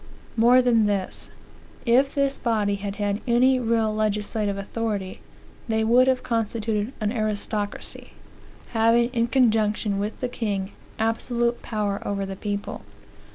[0.35, 1.29] More than this.
[1.85, 5.19] If this body had had any real legislative authority,
[5.67, 8.13] they would have constituted an aristocracy,
[8.71, 12.81] having, in conjunction with the king, absolute power over the people.